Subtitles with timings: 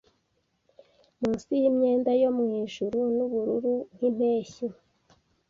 [1.19, 4.65] munsi yimyenda yo mwijuru nubururu nkimpeshyi